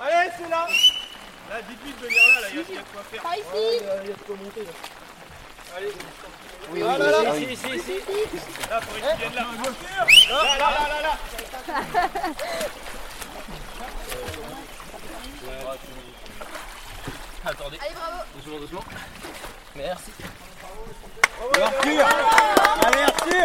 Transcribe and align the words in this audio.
Allez, 0.00 0.30
c'est 0.36 0.48
là 0.48 0.66
Là, 1.48 1.56
dites-lui 1.68 1.92
de 1.92 1.96
venir 1.96 2.20
là, 2.34 2.40
là, 2.42 2.48
il 2.50 2.56
y 2.56 2.58
a 2.60 2.62
il 2.68 2.74
y 2.74 2.78
a 2.78 2.80
de 2.82 2.86
quoi 2.92 3.02
faire. 3.10 3.22
Par 3.22 3.34
ici 3.36 3.44
Il 3.44 3.48
y 4.08 4.10
a 4.12 4.14
de 4.14 4.22
quoi 4.26 4.36
monter 4.36 4.64
là. 4.64 4.70
Allez. 5.76 5.92
Oui, 6.70 6.82
Ah, 6.86 6.98
là, 6.98 7.10
là, 7.22 7.36
ici, 7.38 7.52
ici, 7.54 7.68
ici. 7.76 7.92
Là, 8.68 8.80
qu'il 8.80 9.02
vienne 9.02 9.34
là. 9.34 9.42
Là, 10.28 10.42
là, 10.58 10.58
là, 10.58 10.70
là, 10.88 10.98
là. 11.02 11.14
Attendez. 17.44 17.78
Allez, 17.80 17.94
bravo 17.94 18.22
Doucement, 18.36 18.58
doucement. 18.60 18.84
Merci. 19.78 20.10
Arthur 21.62 22.06
Allez, 22.84 23.02
Arthur 23.02 23.44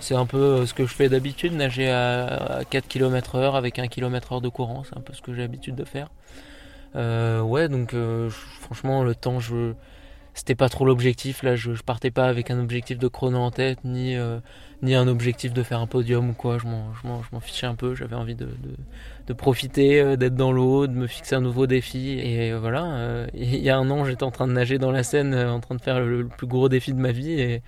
C'est 0.00 0.14
un 0.14 0.26
peu 0.26 0.38
euh, 0.38 0.66
ce 0.66 0.74
que 0.74 0.86
je 0.86 0.94
fais 0.94 1.08
d'habitude, 1.08 1.52
nager 1.52 1.90
à 1.90 2.60
4 2.70 2.86
km 2.86 3.34
heure 3.34 3.56
avec 3.56 3.78
1 3.78 3.88
km 3.88 4.32
heure 4.32 4.40
de 4.40 4.48
courant, 4.48 4.84
c'est 4.84 4.96
un 4.96 5.00
peu 5.00 5.12
ce 5.12 5.20
que 5.20 5.34
j'ai 5.34 5.42
l'habitude 5.42 5.74
de 5.74 5.84
faire. 5.84 6.08
Euh, 6.94 7.40
ouais, 7.40 7.68
donc 7.68 7.92
euh, 7.94 8.30
franchement, 8.60 9.02
le 9.02 9.14
temps, 9.16 9.40
je 9.40 9.74
c'était 10.34 10.54
pas 10.54 10.68
trop 10.68 10.84
l'objectif. 10.84 11.42
Là, 11.42 11.56
je, 11.56 11.72
partais 11.82 12.10
pas 12.10 12.26
avec 12.26 12.50
un 12.50 12.58
objectif 12.60 12.98
de 12.98 13.08
chrono 13.08 13.38
en 13.38 13.50
tête, 13.50 13.78
ni, 13.84 14.16
euh, 14.16 14.38
ni 14.82 14.94
un 14.94 15.08
objectif 15.08 15.52
de 15.52 15.62
faire 15.62 15.80
un 15.80 15.86
podium 15.86 16.30
ou 16.30 16.32
quoi. 16.32 16.58
Je 16.58 16.66
m'en, 16.66 17.40
fichais 17.40 17.66
un 17.66 17.74
peu. 17.74 17.94
J'avais 17.94 18.16
envie 18.16 18.34
de, 18.34 18.48
de, 19.26 19.32
profiter, 19.32 20.00
euh, 20.00 20.16
d'être 20.16 20.34
dans 20.34 20.52
l'eau, 20.52 20.86
de 20.86 20.92
me 20.92 21.06
fixer 21.06 21.34
un 21.34 21.40
nouveau 21.40 21.66
défi. 21.66 22.18
Et 22.18 22.52
euh, 22.52 22.58
voilà, 22.58 23.26
il 23.34 23.56
y 23.56 23.70
a 23.70 23.76
un 23.76 23.90
an, 23.90 24.04
j'étais 24.04 24.24
en 24.24 24.30
train 24.30 24.46
de 24.46 24.52
nager 24.52 24.78
dans 24.78 24.90
la 24.90 25.02
Seine, 25.02 25.34
en 25.34 25.60
train 25.60 25.74
de 25.74 25.80
faire 25.80 26.00
le, 26.00 26.26
plus 26.26 26.46
gros 26.46 26.68
défi 26.68 26.92
de 26.92 27.00
ma 27.00 27.12
vie. 27.12 27.32
Et, 27.32 27.62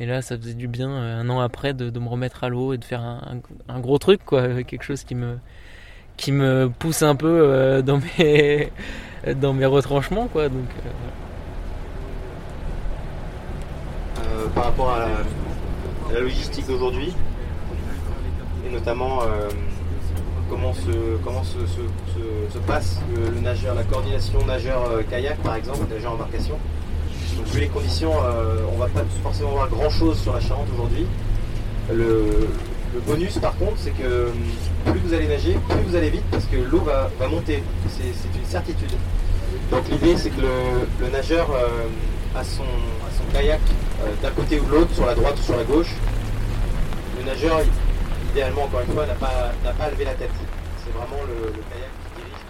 et 0.00 0.06
là, 0.06 0.22
ça 0.22 0.36
faisait 0.36 0.54
du 0.54 0.68
bien, 0.68 0.88
un 0.90 1.28
an 1.30 1.40
après, 1.40 1.72
de, 1.74 1.98
me 1.98 2.08
remettre 2.08 2.44
à 2.44 2.48
l'eau 2.48 2.72
et 2.72 2.78
de 2.78 2.84
faire 2.84 3.00
un, 3.00 3.40
un- 3.68 3.80
gros 3.80 3.98
truc, 3.98 4.24
quoi. 4.24 4.62
Quelque 4.64 4.82
chose 4.82 5.04
qui 5.04 5.14
me, 5.14 5.38
qui 6.16 6.32
me 6.32 6.68
pousse 6.78 7.02
un 7.02 7.16
peu 7.16 7.82
dans, 7.84 8.00
mes, 8.18 8.72
dans 9.36 9.52
mes 9.52 9.66
retranchements, 9.66 10.26
quoi. 10.28 10.48
Donc, 10.48 10.68
Euh, 14.34 14.46
par 14.54 14.64
rapport 14.64 14.90
à 14.90 14.98
la, 15.00 16.20
logistique 16.20 16.66
d'aujourd'hui 16.68 17.12
et 18.66 18.70
notamment 18.72 19.22
euh, 19.22 19.48
comment 20.48 20.72
se, 20.72 21.16
comment 21.24 21.42
se, 21.42 21.58
se- 21.66 22.14
se- 22.14 22.52
se 22.54 22.58
passe 22.58 23.00
le, 23.14 23.40
nageur, 23.40 23.74
la 23.74 23.82
coordination 23.82 24.44
nageur-kayak 24.46 25.38
par 25.38 25.56
exemple, 25.56 25.80
nageur 25.90 26.12
embarcation. 26.12 26.56
Donc 27.36 27.46
vu 27.46 27.60
les 27.60 27.68
conditions, 27.68 28.12
euh, 28.24 28.58
on 28.72 28.78
va 28.78 28.86
pas 28.86 29.02
forcément 29.22 29.50
voir 29.50 29.68
grand 29.68 29.90
chose 29.90 30.18
sur 30.20 30.32
la 30.32 30.40
Charente 30.40 30.68
aujourd'hui. 30.74 31.06
Le, 31.92 32.48
bonus 33.06 33.38
par 33.38 33.56
contre 33.56 33.74
c'est 33.76 33.90
que 33.90 34.30
plus 34.84 35.00
vous 35.00 35.14
allez 35.14 35.26
nager, 35.26 35.58
plus 35.68 35.80
vous 35.88 35.96
allez 35.96 36.10
vite 36.10 36.24
parce 36.30 36.44
que 36.44 36.56
l'eau 36.56 36.80
va, 36.80 37.10
monter. 37.28 37.62
C'est 37.88 38.04
une 38.38 38.46
certitude. 38.46 38.92
Donc 39.70 39.82
l'idée 39.90 40.16
c'est 40.16 40.30
que 40.30 40.40
le, 40.40 41.10
nageur 41.10 41.48
a, 42.34 42.44
son, 42.44 42.64
kayak 43.32 43.60
euh, 44.02 44.12
d'un 44.22 44.30
côté 44.30 44.60
ou 44.60 44.64
de 44.64 44.70
l'autre, 44.70 44.94
sur 44.94 45.06
la 45.06 45.14
droite 45.14 45.38
ou 45.38 45.42
sur 45.42 45.56
la 45.56 45.64
gauche. 45.64 45.94
Le 47.18 47.24
nageur, 47.24 47.60
idéalement 48.30 48.64
encore 48.64 48.80
une 48.80 48.92
fois, 48.92 49.06
n'a 49.06 49.14
pas, 49.14 49.52
pas 49.62 49.84
à 49.84 49.90
lever 49.90 50.04
la 50.04 50.14
tête. 50.14 50.30
C'est 50.84 50.92
vraiment 50.92 51.22
le, 51.26 51.50
kayak 51.50 51.90
qui 51.90 52.22
dirige. 52.22 52.40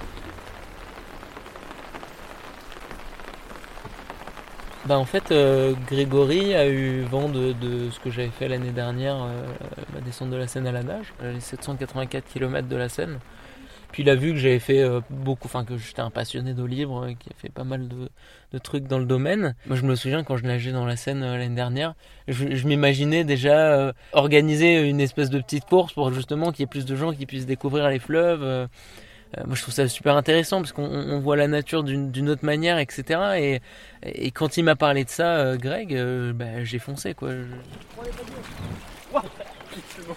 Bah 4.86 4.98
en 4.98 5.04
fait, 5.04 5.32
euh, 5.32 5.74
Grégory 5.88 6.54
a 6.54 6.66
eu 6.66 7.02
vent 7.02 7.28
de, 7.28 7.54
ce 7.90 8.00
que 8.00 8.10
j'avais 8.10 8.28
fait 8.28 8.48
l'année 8.48 8.72
dernière, 8.72 9.16
euh, 9.16 9.44
la 9.94 10.00
descente 10.00 10.30
de 10.30 10.36
la 10.36 10.46
Seine 10.46 10.66
à 10.66 10.72
la 10.72 10.82
nage, 10.82 11.12
les 11.22 11.40
784 11.40 12.24
km 12.32 12.68
de 12.68 12.76
la 12.76 12.88
Seine. 12.88 13.18
Puis 13.94 14.02
il 14.02 14.10
a 14.10 14.16
vu 14.16 14.32
que 14.32 14.38
j'avais 14.38 14.58
fait 14.58 14.80
euh, 14.80 15.00
beaucoup, 15.08 15.46
enfin 15.46 15.64
que 15.64 15.78
j'étais 15.78 16.00
un 16.00 16.10
passionné 16.10 16.52
d'eau 16.52 16.66
libre, 16.66 17.04
euh, 17.04 17.12
qui 17.12 17.28
a 17.30 17.32
fait 17.40 17.48
pas 17.48 17.62
mal 17.62 17.86
de, 17.86 18.58
trucs 18.58 18.88
dans 18.88 18.98
le 18.98 19.04
domaine. 19.04 19.54
Moi 19.66 19.76
je 19.76 19.82
me 19.82 19.94
souviens 19.94 20.24
quand 20.24 20.36
je 20.36 20.42
nageais 20.42 20.72
dans 20.72 20.84
la 20.84 20.96
Seine 20.96 21.22
euh, 21.22 21.38
l'année 21.38 21.54
dernière, 21.54 21.94
je, 22.26 22.66
m'imaginais 22.66 23.22
déjà 23.22 23.94
organiser 24.12 24.80
une 24.88 25.00
espèce 25.00 25.30
de 25.30 25.40
petite 25.40 25.66
course 25.66 25.92
pour 25.92 26.12
justement 26.12 26.50
qu'il 26.50 26.62
y 26.62 26.64
ait 26.64 26.66
plus 26.66 26.86
de 26.86 26.96
gens 26.96 27.12
qui 27.12 27.24
puissent 27.24 27.46
découvrir 27.46 27.88
les 27.88 28.00
fleuves. 28.00 28.40
moi 28.40 29.54
je 29.54 29.62
trouve 29.62 29.74
ça 29.74 29.86
super 29.86 30.16
intéressant 30.16 30.60
parce 30.60 30.72
qu'on 30.72 30.90
on 30.90 31.20
voit 31.20 31.36
la 31.36 31.46
nature 31.46 31.84
d'une 31.84 32.28
autre 32.28 32.44
manière, 32.44 32.78
etc. 32.78 33.60
Et, 34.02 34.30
quand 34.32 34.56
il 34.56 34.64
m'a 34.64 34.74
parlé 34.74 35.04
de 35.04 35.10
ça, 35.10 35.56
Greg, 35.56 35.96
bah, 36.32 36.64
j'ai 36.64 36.80
foncé 36.80 37.14
quoi. 37.14 37.30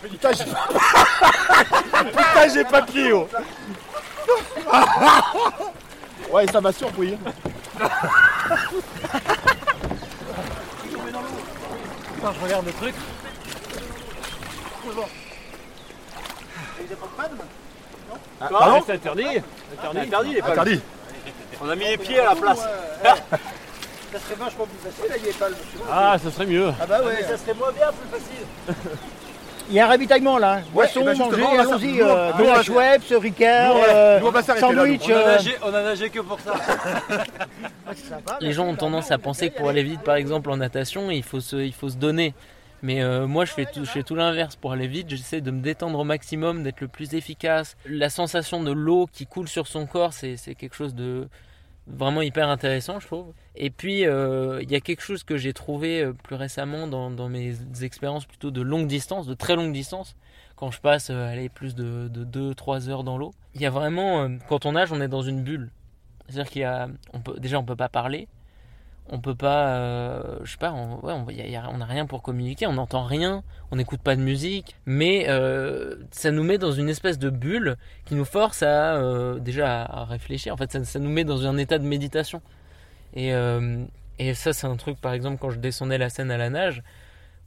Putain, 0.10 0.32
j'ai 0.34 0.44
Putain, 0.44 0.54
j'ai 2.54 2.64
pas 2.66 2.82
pied, 2.84 3.12
oh 3.14 3.28
Ouais, 6.32 6.46
ça 6.48 6.62
m'a 6.62 6.72
surpris. 6.72 7.18
Attends, 12.18 12.34
je 12.34 12.40
regarde 12.44 12.66
le 12.66 12.74
truc. 12.74 12.96
Ah, 18.40 18.50
Ah, 18.54 18.70
non 18.70 18.84
c'est 18.86 18.94
interdit. 18.94 19.26
Interdit. 19.74 20.00
Interdit, 20.00 20.30
il 20.32 20.38
Interdit. 20.40 20.82
On 21.62 21.70
a 21.70 21.76
mis 21.76 21.86
les 21.86 21.98
pieds 21.98 22.20
à 22.20 22.26
la 22.26 22.36
place. 22.36 22.60
Ça 22.60 24.20
serait 24.20 24.36
vachement 24.36 24.66
plus 24.66 24.90
facile, 24.90 25.10
là, 25.10 25.18
il 25.18 25.28
est 25.28 25.38
pas 25.38 25.50
le. 25.50 25.56
Ah, 25.92 26.16
ça 26.24 26.32
serait 26.32 26.46
mieux. 26.46 26.72
Ah 26.82 26.86
bah 26.86 27.02
ouais. 27.04 27.24
Ça 27.24 27.38
serait 27.38 27.54
moins 27.56 27.72
bien, 27.72 27.88
plus 27.92 28.20
facile. 28.20 28.46
Il 29.70 29.76
y 29.76 29.80
a 29.80 29.86
un 29.86 29.90
ravitaillement 29.90 30.38
là. 30.38 30.62
Boisson, 30.74 31.02
eh 31.02 31.06
ben 31.06 31.18
manger, 31.18 31.44
allons-y. 31.60 32.02
Euh, 32.02 32.32
va- 32.32 32.64
Schweppes, 32.64 33.14
Ricard, 33.22 33.76
sandwich. 34.60 35.08
nous. 35.08 35.14
On 35.14 35.18
a 35.18 35.20
euh, 35.20 35.36
nagé, 35.36 35.56
on 35.64 35.74
a 35.74 35.84
nagé 35.84 36.10
que 36.10 36.20
pour 36.20 36.40
ça. 36.40 36.54
sympa, 37.96 38.38
Les 38.40 38.54
gens 38.54 38.66
ont 38.68 38.76
tendance 38.76 39.12
à 39.12 39.18
penser 39.18 39.50
que 39.50 39.58
pour 39.58 39.70
aller 39.70 39.84
vite, 39.84 40.02
par 40.02 40.16
exemple 40.16 40.50
en 40.52 40.58
natation, 40.58 41.12
il 41.12 41.24
faut 41.24 41.42
se, 41.42 41.58
il 41.58 41.74
faut 41.74 41.90
se 41.90 41.98
donner. 41.98 42.34
Mais 42.84 43.02
euh, 43.02 43.26
moi, 43.28 43.44
je 43.46 43.52
fais 43.54 43.66
tout, 43.66 43.84
je 43.84 43.90
fais 43.90 44.04
tout 44.04 44.16
l'inverse. 44.16 44.56
Pour 44.56 44.72
aller 44.72 44.88
vite, 44.88 45.10
j'essaie 45.10 45.42
de 45.42 45.50
me 45.52 45.62
détendre 45.62 45.98
au 46.00 46.04
maximum, 46.04 46.62
d'être 46.64 46.80
le 46.82 46.88
plus 46.88 47.16
efficace. 47.16 47.76
La 47.88 48.10
sensation 48.10 48.62
de 48.64 48.72
l'eau 48.72 49.10
qui 49.12 49.26
coule 49.26 49.48
sur 49.48 49.68
son 49.68 49.86
corps, 49.88 50.14
c'est 50.14 50.38
c'est 50.38 50.54
quelque 50.56 50.76
chose 50.76 50.94
de 50.94 51.28
vraiment 51.88 52.22
hyper 52.22 52.50
intéressant, 52.50 53.00
je 53.00 53.08
trouve. 53.08 53.34
Et 53.56 53.70
puis, 53.70 54.06
euh, 54.06 54.62
il 54.62 54.72
y 54.72 54.76
a 54.76 54.82
quelque 54.82 55.02
chose 55.02 55.24
que 55.24 55.38
j'ai 55.38 55.54
trouvé 55.54 56.04
euh, 56.04 56.14
plus 56.14 56.36
récemment 56.36 56.88
dans, 56.88 57.10
dans 57.10 57.30
mes 57.30 57.56
expériences 57.82 58.26
plutôt 58.26 58.52
de 58.52 58.62
longue 58.62 58.88
distance, 58.88 59.26
de 59.26 59.34
très 59.34 59.56
longue 59.56 59.74
distance, 59.74 60.16
quand 60.58 60.72
je 60.72 60.82
passe 60.82 61.10
euh, 61.12 61.48
plus 61.54 61.76
de 61.76 62.10
2-3 62.10 62.90
heures 62.90 63.04
dans 63.04 63.18
l'eau. 63.18 63.34
Il 63.56 63.62
y 63.62 63.66
a 63.66 63.70
vraiment, 63.70 64.24
euh, 64.24 64.30
quand 64.50 64.66
on 64.66 64.74
nage, 64.74 64.92
on 64.92 65.00
est 65.00 65.08
dans 65.08 65.22
une 65.22 65.44
bulle. 65.44 65.70
C'est-à-dire 66.28 66.52
qu'il 66.52 66.62
y 66.62 66.66
a, 66.66 66.90
on 67.14 67.22
peut, 67.22 67.40
déjà, 67.40 67.58
on 67.60 67.64
peut 67.64 67.76
pas 67.76 67.90
parler 67.90 68.28
on 69.10 69.20
peut 69.20 69.36
pas 69.36 69.68
euh, 69.70 70.40
je 70.44 70.52
sais 70.52 70.58
pas 70.58 70.72
on 70.72 71.00
ouais, 71.02 71.84
rien 71.86 72.06
pour 72.06 72.22
communiquer 72.22 72.68
on 72.68 72.74
n'entend 72.74 73.04
rien 73.04 73.44
on 73.72 73.78
n'écoute 73.78 74.02
pas 74.02 74.16
de 74.16 74.22
musique 74.22 74.76
mais 74.86 75.26
euh, 75.30 75.96
ça 76.12 76.32
nous 76.32 76.44
met 76.44 76.58
dans 76.58 76.72
une 76.72 76.90
espèce 76.90 77.18
de 77.18 77.30
bulle 77.30 77.78
qui 78.06 78.16
nous 78.16 78.26
force 78.26 78.64
à 78.64 78.96
euh, 78.96 79.40
déjà 79.40 79.84
à, 79.84 80.06
réfléchir. 80.06 80.54
En 80.54 80.58
fait 80.58 80.86
ça, 80.86 81.00
nous 81.00 81.10
met 81.10 81.24
dans 81.24 81.46
un 81.46 81.58
état 81.58 81.78
de 81.78 81.86
méditation. 81.86 82.42
Et 83.14 83.32
ça 84.34 84.54
c'est 84.54 84.68
un 84.68 84.76
truc 84.76 85.00
par 85.00 85.14
exemple 85.14 85.38
quand 85.40 85.50
je 85.50 85.60
descendais 85.60 85.98
la 85.98 86.10
Seine 86.10 86.32
à 86.32 86.38
la 86.38 86.50
nage 86.50 86.84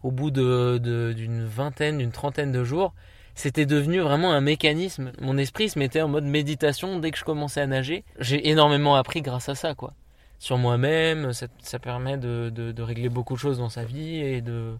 au 0.03 0.10
bout 0.10 0.31
d'une 0.31 1.44
vingtaine 1.44 1.98
d'une 1.98 2.12
trentaine 2.12 2.53
de 2.53 2.65
jours 2.65 2.94
c'était 3.34 3.66
devenu 3.66 4.00
vraiment 4.00 4.32
un 4.32 4.41
mécanisme. 4.41 5.12
Mon 5.21 5.39
esprit 5.39 5.68
se 5.68 5.78
mettait 5.78 6.03
en 6.03 6.09
mode 6.09 6.24
méditation 6.24 6.98
dès 6.98 7.10
que 7.10 7.18
je 7.18 7.24
commençais 7.24 7.60
à 7.60 7.66
nager. 7.66 8.04
J'ai 8.18 8.48
énormément 8.48 8.97
appris 8.97 9.22
grâce 9.22 9.48
à 9.48 9.54
ça 9.54 9.74
quoi 9.74 9.95
sur 10.41 10.59
moi-même, 10.59 11.33
ça, 11.33 11.47
ça 11.63 11.78
permet 11.78 12.16
de, 12.16 12.51
de- 12.51 12.83
régler 12.83 13.09
beaucoup 13.10 13.34
de 13.34 13.39
choses 13.39 13.59
dans 13.59 13.69
sa 13.69 13.84
vie 13.84 14.16
et 14.16 14.41
de 14.41 14.75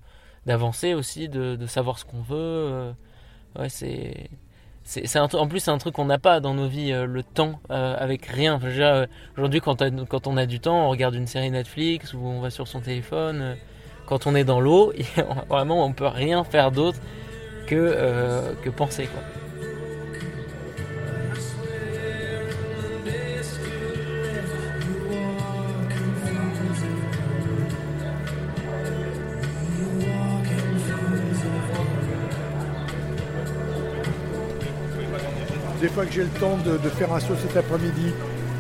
d'avancer 0.47 0.95
aussi, 0.95 1.29
de, 1.29 1.55
de 1.55 1.67
savoir 1.67 1.99
ce 1.99 2.05
qu'on 2.07 2.23
veut. 2.23 2.35
euh. 2.39 2.93
Ouais, 3.59 3.69
c'est 3.69 4.31
c'est 4.85 5.19
en 5.21 5.47
plus 5.47 5.61
c'est 5.61 5.71
un 5.71 5.79
truc 5.79 5.95
qu'on 5.95 6.07
n'a 6.07 6.19
pas 6.19 6.41
dans 6.41 6.55
nos 6.55 6.67
vies, 6.67 6.93
euh, 6.93 7.07
le 7.07 7.23
temps 7.23 7.61
euh, 7.71 7.95
avec 7.99 8.27
rien. 8.27 8.55
Enfin, 8.55 9.07
Aujourd'hui, 9.37 9.61
quand, 9.61 9.83
quand 10.09 10.27
on 10.27 10.37
a 10.37 10.47
du 10.47 10.59
temps, 10.61 10.87
on 10.87 10.91
regarde 10.91 11.15
une 11.15 11.27
série 11.29 11.51
Netflix 11.51 12.15
ou 12.15 12.19
on 12.25 12.41
va 12.41 12.51
sur 12.51 12.67
son 12.67 12.81
téléphone. 12.81 13.57
Quand 14.07 14.27
on 14.27 14.35
est 14.35 14.45
dans 14.45 14.61
l'eau, 14.61 14.93
vraiment, 15.49 15.85
on 15.85 15.93
peut 15.93 16.07
rien 16.09 16.43
faire 16.45 16.73
d'autre 16.73 16.99
que 17.67 18.55
que 18.63 18.71
penser. 18.71 19.09
Fois 35.95 36.05
que 36.07 36.13
j'ai 36.13 36.23
le 36.23 36.29
temps 36.41 36.59
de, 36.65 36.73
de 36.79 36.89
faire 36.91 37.13
un 37.13 37.21
saut 37.21 37.35
cet 37.41 37.57
après-midi 37.57 38.13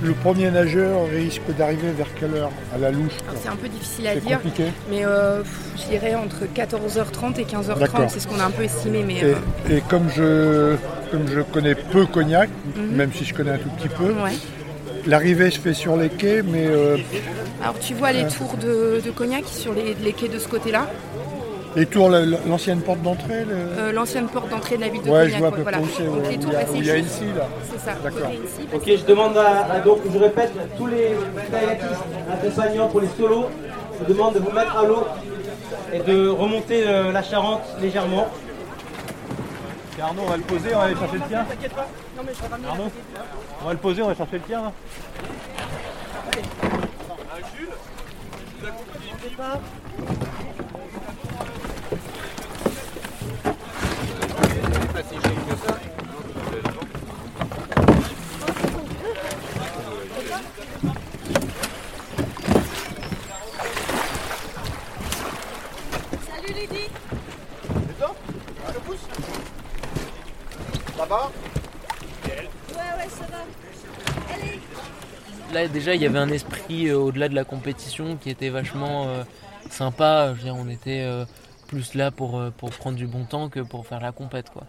Le 0.02 0.12
premier 0.12 0.50
nageur 0.50 1.06
risque 1.12 1.42
d'arriver 1.58 1.90
vers 1.96 2.06
quelle 2.18 2.34
heure? 2.34 2.50
À 2.74 2.78
la 2.78 2.90
louche. 2.90 3.12
C'est 3.42 3.48
un 3.48 3.56
peu 3.56 3.68
difficile 3.68 4.06
à 4.08 4.16
dire, 4.16 4.38
compliqué. 4.40 4.64
mais 4.90 5.04
euh, 5.04 5.42
je 5.76 5.88
dirais 5.90 6.14
entre 6.14 6.44
14h30 6.54 7.38
et 7.40 7.44
15h30, 7.44 7.78
D'accord. 7.78 8.06
c'est 8.10 8.20
ce 8.20 8.26
qu'on 8.28 8.40
a 8.40 8.44
un 8.44 8.50
peu 8.50 8.62
estimé. 8.64 9.04
Mais 9.06 9.18
Et, 9.18 9.24
euh, 9.24 9.34
et 9.76 9.80
comme, 9.88 10.08
je, 10.14 10.76
comme 11.10 11.26
je 11.28 11.40
connais 11.42 11.74
peu 11.74 12.06
Cognac, 12.06 12.48
Mhm. 12.76 12.96
même 12.96 13.12
si 13.12 13.24
je 13.24 13.34
connais 13.34 13.50
un 13.52 13.58
tout 13.58 13.68
petit 13.70 13.88
peu, 13.88 14.12
ouais. 14.12 14.32
l'arrivée 15.06 15.50
se 15.50 15.58
fait 15.58 15.74
sur 15.74 15.96
les 15.96 16.08
quais, 16.08 16.42
mais 16.42 16.66
euh, 16.66 16.96
Alors 17.62 17.78
tu 17.78 17.94
vois 17.94 18.12
les 18.12 18.26
tours 18.26 18.56
de, 18.56 19.00
de 19.04 19.10
Cognac 19.10 19.44
sur 19.46 19.74
les, 19.74 19.94
les 20.02 20.12
quais 20.12 20.28
de 20.28 20.38
ce 20.38 20.48
côté-là, 20.48 20.90
les 21.76 21.86
tours, 21.86 22.08
la- 22.10 22.24
la- 22.26 22.38
l'ancienne 22.48 22.80
porte 22.82 23.00
d'entrée 23.02 23.44
le- 23.44 23.54
euh, 23.54 23.92
l'ancienne 23.92 24.26
porte 24.28 24.48
d'entrée 24.48 24.76
de 24.76 24.80
la 24.82 24.88
ville 24.88 25.02
de 25.02 25.08
Ouais, 25.10 25.20
Cognac. 25.24 25.32
je 25.34 25.38
vois 25.38 25.48
à 25.48 25.50
peu 25.52 25.62
voilà. 25.62 25.78
près 25.78 25.86
Donc 25.86 25.96
où 26.08 26.12
tours, 26.38 26.52
il 26.74 26.84
y 26.86 26.90
a- 26.90 26.96
ici, 26.98 27.24
là. 27.36 27.46
C'est 27.70 27.78
ça. 27.80 27.92
D'accord. 28.02 28.30
Ok, 28.74 28.82
je 28.86 29.04
demande 29.04 29.36
à, 29.38 29.72
à 29.72 29.80
donc, 29.80 29.98
je 30.12 30.18
répète, 30.18 30.52
tous 30.76 30.86
les 30.86 31.16
kayakistes 31.50 31.90
accompagnants 32.32 32.88
pour 32.88 33.00
les 33.00 33.08
solos, 33.16 33.46
je 34.00 34.04
demande 34.12 34.34
de 34.34 34.38
vous 34.40 34.50
mettre 34.50 34.76
à 34.76 34.84
l'eau 34.84 35.06
et 35.92 35.98
de 36.00 36.28
remonter 36.28 36.84
euh, 36.86 37.12
la 37.12 37.22
Charente 37.22 37.62
légèrement. 37.80 38.26
Arnaud, 40.02 40.22
on 40.26 40.30
va 40.30 40.36
le 40.38 40.42
poser, 40.44 40.74
on 40.74 40.78
va 40.78 40.84
aller 40.84 40.96
chercher 40.96 41.16
le 41.18 41.28
tien. 41.28 41.44
Arnaud, 42.70 42.84
on 43.62 43.66
va 43.66 43.72
le 43.72 43.78
poser, 43.78 44.02
on 44.02 44.06
va 44.08 44.14
chercher 44.14 44.36
le 44.36 44.40
tien. 44.42 44.62
là. 44.62 44.72
Là 75.52 75.66
déjà 75.66 75.94
il 75.94 76.02
y 76.02 76.06
avait 76.06 76.18
un 76.18 76.28
esprit 76.28 76.88
euh, 76.88 76.96
au-delà 76.96 77.28
de 77.28 77.34
la 77.34 77.44
compétition 77.44 78.16
qui 78.16 78.30
était 78.30 78.50
vachement 78.50 79.08
euh, 79.08 79.24
sympa. 79.70 80.32
Je 80.34 80.38
veux 80.38 80.44
dire, 80.44 80.56
on 80.56 80.68
était 80.68 81.00
euh, 81.00 81.24
plus 81.66 81.94
là 81.94 82.10
pour, 82.10 82.38
euh, 82.38 82.50
pour 82.56 82.70
prendre 82.70 82.96
du 82.96 83.06
bon 83.06 83.24
temps 83.24 83.48
que 83.48 83.60
pour 83.60 83.86
faire 83.86 84.00
la 84.00 84.12
compète 84.12 84.50
quoi. 84.50 84.64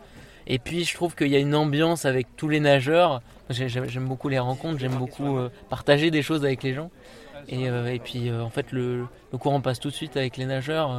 Et 0.47 0.59
puis 0.59 0.83
je 0.85 0.93
trouve 0.95 1.15
qu'il 1.15 1.27
y 1.27 1.35
a 1.35 1.39
une 1.39 1.55
ambiance 1.55 2.05
avec 2.05 2.27
tous 2.35 2.49
les 2.49 2.59
nageurs. 2.59 3.21
J'ai- 3.49 3.67
J'aime 3.69 4.07
beaucoup 4.07 4.29
les 4.29 4.39
rencontres, 4.39 4.79
j'aime 4.79 4.95
beaucoup 4.95 5.38
euh, 5.38 5.49
partager 5.69 6.11
des 6.11 6.21
choses 6.21 6.43
avec 6.45 6.63
les 6.63 6.73
gens. 6.73 6.89
Et, 7.49 7.69
euh, 7.69 7.97
puis 8.03 8.29
euh, 8.29 8.41
en 8.43 8.49
fait 8.49 8.71
le, 8.71 9.05
le 9.31 9.38
courant 9.38 9.61
passe 9.61 9.79
tout 9.79 9.89
de 9.89 9.93
suite 9.93 10.15
avec 10.17 10.38
les 10.38 10.45
nageurs. 10.45 10.89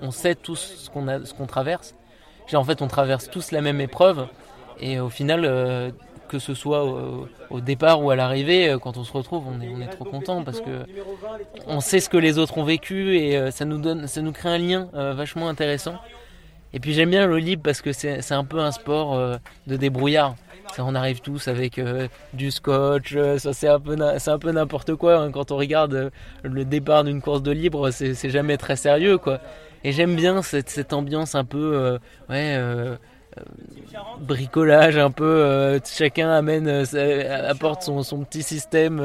On, 0.00 0.10
sait 0.10 0.34
tous 0.34 0.88
ce 0.90 1.34
qu'on 1.34 1.46
traverse. 1.46 1.94
En 2.54 2.64
fait 2.64 2.82
on 2.82 2.86
traverse 2.88 3.28
tous 3.30 3.50
la 3.52 3.60
même 3.60 3.80
épreuve. 3.80 4.26
Et 4.80 5.00
au 5.00 5.08
final, 5.10 5.92
que 6.28 6.38
ce 6.38 6.54
soit 6.54 6.84
au, 7.50 7.60
départ 7.60 8.02
ou 8.02 8.10
à 8.10 8.16
l'arrivée, 8.16 8.76
quand 8.80 8.96
on 8.96 9.04
se 9.04 9.12
retrouve, 9.12 9.44
on 9.48 9.60
est, 9.60 9.68
on 9.68 9.80
est 9.80 9.88
trop 9.88 10.04
content 10.04 10.44
parce 10.44 10.60
que 10.60 10.86
on 11.66 11.80
sait 11.80 11.98
ce 12.00 12.08
que 12.08 12.16
les 12.16 12.38
autres 12.38 12.56
ont 12.58 12.64
vécu 12.64 13.16
et 13.18 13.50
ça 13.50 13.64
nous 13.64 13.78
donne, 13.78 14.06
ça 14.06 14.22
nous 14.22 14.32
crée 14.32 14.50
un 14.50 14.58
lien 14.58 14.88
vachement 14.92 15.48
intéressant. 15.48 15.96
Et 16.74 16.80
puis 16.80 16.92
j'aime 16.92 17.10
bien 17.10 17.26
le 17.26 17.38
libre 17.38 17.62
parce 17.62 17.80
que 17.80 17.92
c'est 17.92 18.32
un 18.32 18.44
peu 18.44 18.58
un 18.58 18.72
sport 18.72 19.14
euh, 19.14 19.36
de 19.66 19.76
débrouillard. 19.76 20.34
Ça, 20.76 20.84
on 20.84 20.94
arrive 20.94 21.20
tous 21.20 21.48
avec 21.48 21.78
euh, 21.78 22.08
du 22.34 22.50
scotch, 22.50 23.14
euh, 23.16 23.38
ça 23.38 23.54
c'est 23.54 23.68
un 23.68 23.80
peu 23.80 23.96
un 23.98 24.38
peu 24.38 24.52
n'importe 24.52 24.94
quoi 24.96 25.16
hein. 25.16 25.30
quand 25.30 25.50
on 25.50 25.56
regarde 25.56 26.10
le 26.42 26.64
départ 26.66 27.04
d'une 27.04 27.22
course 27.22 27.42
de 27.42 27.52
libre, 27.52 27.90
c'est 27.90 28.28
jamais 28.28 28.58
très 28.58 28.76
sérieux 28.76 29.16
quoi. 29.16 29.40
Et 29.82 29.92
j'aime 29.92 30.14
bien 30.14 30.42
cette, 30.42 30.68
cette 30.68 30.92
ambiance 30.92 31.34
un 31.34 31.44
peu 31.44 31.98
ouais 32.28 32.60
bricolage 34.20 34.98
un 34.98 35.10
peu 35.10 35.80
chacun 35.86 36.30
amène 36.30 36.84
apporte 37.48 37.82
son, 37.82 38.02
son 38.02 38.24
petit 38.24 38.42
système 38.42 39.00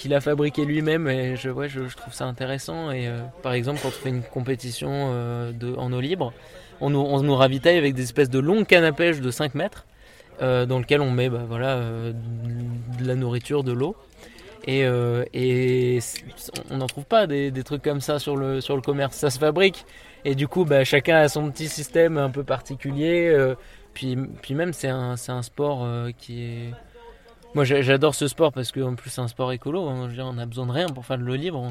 qu'il 0.00 0.14
a 0.14 0.20
fabriqué 0.20 0.64
lui-même 0.64 1.06
et 1.08 1.36
je, 1.36 1.50
ouais, 1.50 1.68
je, 1.68 1.82
trouve 1.94 2.14
ça 2.14 2.24
intéressant. 2.24 2.90
Et 2.90 3.06
euh, 3.06 3.20
par 3.42 3.52
exemple 3.52 3.80
quand 3.82 3.88
on 3.88 3.92
fait 3.92 4.08
une 4.08 4.22
compétition 4.22 4.88
euh, 4.90 5.52
de, 5.52 5.74
en 5.76 5.92
eau 5.92 6.00
libre 6.00 6.32
on 6.80 6.90
nous, 6.90 7.00
on 7.00 7.22
nous 7.22 7.36
ravitaille 7.36 7.76
avec 7.76 7.94
des 7.94 8.02
espèces 8.02 8.30
de 8.30 8.38
longues 8.38 8.66
cannes 8.66 8.84
à 8.84 8.92
pêche 8.92 9.20
de 9.20 9.30
5 9.30 9.54
mètres 9.54 9.86
euh, 10.40 10.64
dans 10.64 10.78
lequel 10.78 11.02
on 11.02 11.10
met 11.10 11.28
bah, 11.28 11.44
voilà, 11.46 11.78
de 11.78 13.06
la 13.06 13.14
nourriture, 13.14 13.62
de 13.62 13.72
l'eau. 13.72 13.94
Et, 14.66 14.80
et 15.34 15.98
on 16.70 16.78
n'en 16.78 16.86
trouve 16.86 17.04
pas 17.04 17.26
des, 17.26 17.50
des 17.50 17.62
trucs 17.62 17.82
comme 17.82 18.00
ça 18.00 18.18
sur 18.18 18.36
le, 18.36 18.60
sur 18.60 18.76
le 18.76 18.82
commerce, 18.82 19.16
ça 19.16 19.28
se 19.28 19.38
fabrique. 19.38 19.84
Et 20.24 20.34
du 20.34 20.48
coup 20.48 20.64
bah, 20.64 20.84
chacun 20.84 21.16
a 21.16 21.28
son 21.28 21.50
petit 21.50 21.68
système 21.68 22.16
un 22.16 22.30
peu 22.30 22.44
particulier 22.44 23.54
puis, 23.92 24.16
puis 24.40 24.54
même 24.54 24.72
c'est 24.72 24.88
un, 24.88 25.16
un 25.28 25.42
sport 25.42 25.86
qui 26.16 26.44
est 26.44 26.72
moi 27.54 27.64
j'a- 27.64 27.82
j'adore 27.82 28.14
ce 28.14 28.28
sport 28.28 28.52
parce 28.52 28.72
qu'en 28.72 28.94
plus 28.94 29.10
c'est 29.10 29.20
un 29.20 29.28
sport 29.28 29.52
écolo. 29.52 29.82
on 29.88 30.38
a 30.38 30.46
besoin 30.46 30.66
de 30.66 30.72
rien 30.72 30.86
pour 30.86 31.04
faire 31.04 31.18
de 31.18 31.24
l'eau 31.24 31.34
libre. 31.34 31.62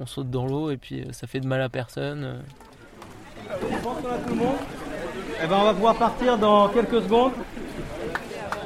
On, 0.00 0.06
saute 0.06 0.30
dans 0.30 0.46
l'eau 0.46 0.70
et 0.70 0.76
puis 0.76 1.02
euh, 1.02 1.12
ça 1.12 1.26
fait 1.26 1.40
de 1.40 1.46
mal 1.46 1.62
à 1.62 1.68
personne. 1.68 2.42
Je 3.48 3.76
pense 3.82 3.98
tout 3.98 4.30
le 4.30 4.34
monde. 4.34 4.56
On 5.44 5.64
va 5.64 5.74
pouvoir 5.74 5.94
partir 5.96 6.38
dans 6.38 6.68
quelques 6.68 7.02
secondes. 7.02 7.32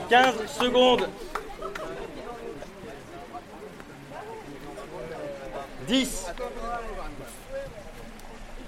15 0.08 0.46
secondes. 0.46 1.08
10. 5.88 6.26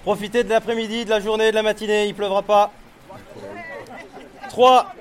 Profitez 0.03 0.45
de 0.45 0.49
l'après-midi, 0.49 1.05
de 1.05 1.11
la 1.11 1.21
journée, 1.21 1.51
de 1.51 1.55
la 1.55 1.63
matinée, 1.63 2.07
il 2.07 2.15
pleuvra 2.15 2.43
pas. 2.43 2.73
3, 4.49 4.95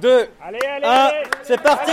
2, 0.00 0.28
1, 0.82 1.10
c'est 1.42 1.60
parti 1.60 1.92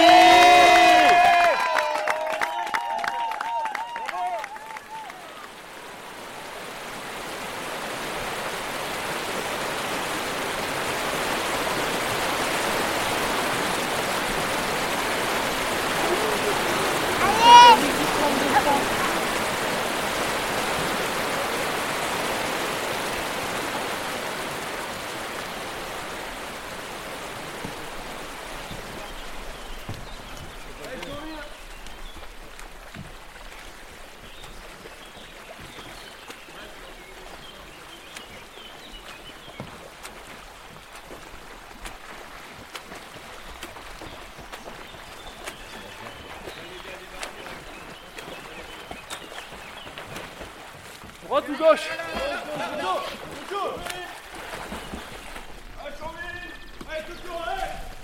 Droite 51.33 51.49
ou 51.49 51.57
gauche 51.57 51.89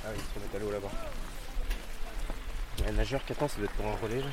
Ah 0.03 0.09
oui, 0.09 0.15
il 0.15 0.21
faut 0.33 0.39
mettre 0.39 0.55
à 0.55 0.59
l'eau 0.59 0.71
là-bas. 0.71 0.89
Un 2.87 2.91
nageur 2.93 3.23
qui 3.23 3.33
attend, 3.33 3.47
ça 3.47 3.57
doit 3.57 3.65
être 3.65 3.73
pour 3.73 3.85
un 3.85 3.95
relais. 3.97 4.21
là. 4.21 4.29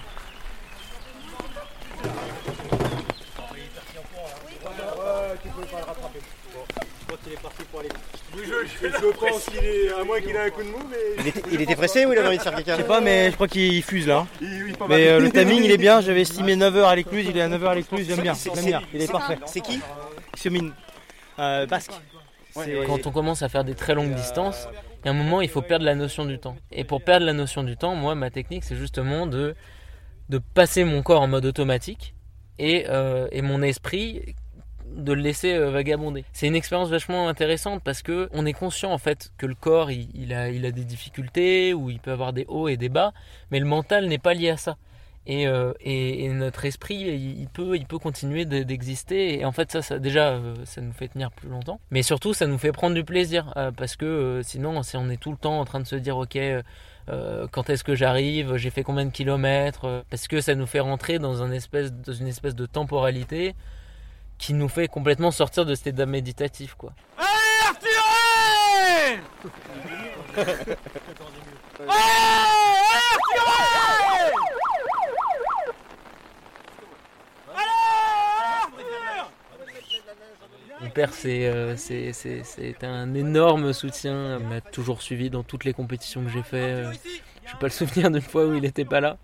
Je 8.82 9.12
pense 9.18 9.44
qu'il 9.46 9.64
est, 9.64 9.92
à 9.92 10.04
moins 10.04 10.20
qu'il 10.20 10.30
ait 10.30 10.38
un 10.46 10.50
coup 10.50 10.62
de 10.62 10.68
mou, 10.68 10.78
mais 10.90 10.96
Il 11.20 11.26
était, 11.28 11.42
il 11.52 11.60
était 11.60 11.76
pressé 11.76 12.04
ou 12.06 12.12
il 12.12 12.18
avait 12.18 12.28
envie 12.28 12.38
de 12.38 12.42
faire 12.42 12.54
quelqu'un 12.54 12.76
Je 12.76 12.82
sais 12.82 12.86
pas, 12.88 13.00
mais 13.00 13.30
je 13.30 13.34
crois 13.34 13.48
qu'il 13.48 13.82
fuse 13.82 14.06
là. 14.06 14.26
Il- 14.40 14.68
il- 14.68 14.76
pas 14.76 14.86
mal. 14.86 14.98
Mais 14.98 15.08
euh, 15.08 15.20
le 15.20 15.30
timing 15.30 15.62
il 15.62 15.70
est 15.70 15.76
bien, 15.78 16.00
j'avais 16.00 16.22
estimé 16.22 16.56
9h 16.56 16.84
à 16.84 16.96
l'écluse, 16.96 17.26
il 17.28 17.36
est 17.36 17.40
à 17.42 17.48
9h 17.48 17.66
à 17.66 17.74
l'écluse, 17.74 18.06
j'aime 18.08 18.20
bien, 18.20 18.34
C'est- 18.34 18.54
j'aime 18.54 18.64
bien, 18.66 18.82
il 18.92 19.02
est 19.02 19.10
parfait. 19.10 19.38
C'est 19.46 19.60
qui 19.60 19.80
Xiomine, 20.34 20.72
euh, 21.38 21.66
basque. 21.66 21.92
Quand 22.86 23.06
on 23.06 23.10
commence 23.10 23.42
à 23.42 23.48
faire 23.48 23.64
des 23.64 23.74
très 23.74 23.94
longues 23.94 24.14
distances, 24.14 24.66
il 25.02 25.06
y 25.06 25.08
a 25.08 25.12
un 25.12 25.14
moment 25.14 25.40
il 25.42 25.48
faut 25.48 25.62
perdre 25.62 25.84
la 25.84 25.94
notion 25.94 26.24
du 26.24 26.38
temps. 26.38 26.56
Et 26.72 26.84
pour 26.84 27.02
perdre 27.02 27.26
la 27.26 27.32
notion 27.34 27.62
du 27.62 27.76
temps, 27.76 27.94
moi 27.94 28.14
ma 28.14 28.30
technique 28.30 28.64
c'est 28.64 28.76
justement 28.76 29.26
de, 29.26 29.54
de 30.30 30.38
passer 30.38 30.84
mon 30.84 31.02
corps 31.02 31.20
en 31.20 31.28
mode 31.28 31.44
automatique 31.46 32.14
et, 32.58 32.86
euh, 32.88 33.28
et 33.30 33.42
mon 33.42 33.62
esprit 33.62 34.34
de 34.94 35.12
le 35.12 35.20
laisser 35.22 35.54
euh, 35.54 35.70
vagabonder. 35.70 36.24
C'est 36.32 36.46
une 36.46 36.56
expérience 36.56 36.88
vachement 36.88 37.28
intéressante 37.28 37.82
parce 37.84 38.02
que 38.02 38.28
on 38.32 38.46
est 38.46 38.52
conscient 38.52 38.92
en 38.92 38.98
fait 38.98 39.30
que 39.38 39.46
le 39.46 39.54
corps 39.54 39.90
il, 39.90 40.32
a, 40.32 40.50
il 40.50 40.64
a 40.66 40.70
des 40.70 40.84
difficultés 40.84 41.74
ou 41.74 41.90
il 41.90 42.00
peut 42.00 42.12
avoir 42.12 42.32
des 42.32 42.44
hauts 42.48 42.68
et 42.68 42.76
des 42.76 42.88
bas, 42.88 43.12
mais 43.50 43.60
le 43.60 43.66
mental 43.66 44.06
n'est 44.06 44.18
pas 44.18 44.34
lié 44.34 44.50
à 44.50 44.56
ça. 44.56 44.76
Et, 45.28 45.48
euh, 45.48 45.72
et, 45.80 46.24
et 46.24 46.28
notre 46.28 46.66
esprit, 46.66 46.94
il, 46.94 47.48
peut, 47.48 47.76
il 47.76 47.84
peut 47.84 47.98
continuer 47.98 48.44
de- 48.44 48.62
d'exister. 48.62 49.40
Et 49.40 49.44
en 49.44 49.50
fait, 49.50 49.72
ça, 49.72 49.82
ça 49.82 49.98
déjà, 49.98 50.34
euh, 50.34 50.54
ça 50.64 50.80
nous 50.80 50.92
fait 50.92 51.08
tenir 51.08 51.32
plus 51.32 51.48
longtemps. 51.48 51.80
Mais 51.90 52.02
surtout, 52.02 52.32
ça 52.32 52.46
nous 52.46 52.58
fait 52.58 52.70
prendre 52.70 52.94
du 52.94 53.02
plaisir. 53.02 53.52
parce 53.76 53.96
que 53.96 54.40
sinon, 54.44 54.84
si 54.84 54.96
on 54.96 55.08
est 55.10 55.16
tout 55.16 55.32
le 55.32 55.36
temps 55.36 55.58
en 55.58 55.64
train 55.64 55.80
de 55.80 55.86
se 55.86 55.96
dire, 55.96 56.16
ok, 56.16 56.38
quand 57.50 57.70
est-ce 57.70 57.82
que 57.82 57.96
j'arrive, 57.96 58.56
j'ai 58.56 58.70
fait 58.70 58.84
combien 58.84 59.04
de 59.04 59.10
kilomètres, 59.10 60.04
parce 60.10 60.28
que 60.28 60.40
ça 60.40 60.54
nous 60.54 60.66
fait 60.66 60.78
rentrer 60.80 61.18
dans, 61.18 61.42
un 61.42 61.50
espèce, 61.50 61.92
dans 61.92 62.12
une 62.12 62.28
espèce 62.28 62.54
de 62.54 62.66
temporalité 62.66 63.56
qui 64.38 64.54
nous 64.54 64.68
fait 64.68 64.88
complètement 64.88 65.30
sortir 65.30 65.64
de 65.66 65.74
cet 65.74 65.88
état 65.88 66.06
méditatif, 66.06 66.74
quoi. 66.74 66.92
Mon 80.80 80.90
père, 80.90 81.12
c'est 81.12 81.46
euh, 81.46 81.76
c'est- 81.76 82.12
c'est- 82.12 82.42
c'est 82.44 82.84
un 82.84 83.14
énorme 83.14 83.72
soutien. 83.72 84.38
Il 84.40 84.46
m'a 84.46 84.60
toujours 84.60 85.00
suivi 85.02 85.30
dans 85.30 85.42
toutes 85.42 85.64
les 85.64 85.72
compétitions 85.72 86.22
que 86.24 86.30
j'ai 86.30 86.42
fait. 86.42 86.56
Euh, 86.56 86.92
Je 87.44 87.52
n'ai 87.52 87.58
pas 87.60 87.66
le 87.66 87.72
souvenir 87.72 88.10
d'une 88.10 88.20
fois 88.20 88.44
où 88.46 88.54
il 88.54 88.62
n'était 88.62 88.84
pas 88.84 89.00
là. 89.00 89.16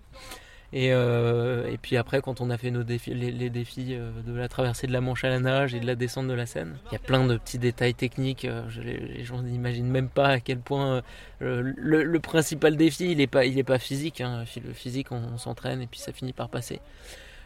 Et, 0.75 0.91
euh, 0.91 1.71
et 1.71 1.77
puis 1.77 1.97
après, 1.97 2.19
quand 2.21 2.41
on 2.41 2.49
a 2.49 2.57
fait 2.57 2.71
les, 2.71 3.49
défis 3.51 3.89
euh, 3.91 4.09
de 4.25 4.33
la 4.33 4.47
traversée 4.47 4.87
de 4.87 4.91
la 4.91 5.01
Manche 5.01 5.23
à 5.23 5.29
la 5.29 5.39
nage 5.39 5.75
et 5.75 5.79
de 5.79 5.85
la 5.85 5.93
descente 5.93 6.27
de 6.27 6.33
la 6.33 6.47
Seine, 6.47 6.77
il 6.87 6.93
y 6.93 6.95
a 6.95 6.99
plein 6.99 7.27
de 7.27 7.37
petits 7.37 7.59
détails 7.59 7.93
techniques. 7.93 8.45
euh, 8.45 8.63
les, 8.83 9.23
gens 9.23 9.43
n'imaginent 9.43 9.87
même 9.87 10.09
pas 10.09 10.29
à 10.29 10.39
quel 10.39 10.57
point 10.57 11.03
le, 11.39 12.17
principal 12.17 12.75
défi, 12.75 13.11
il 13.11 13.17
n'est 13.17 13.27
pas, 13.63 13.77
physique. 13.77 14.21
hein. 14.21 14.45
Le 14.65 14.73
physique, 14.73 15.11
on 15.11 15.37
s'entraîne 15.37 15.79
et 15.79 15.87
puis 15.87 15.99
ça 15.99 16.11
finit 16.11 16.33
par 16.33 16.49
passer. 16.49 16.81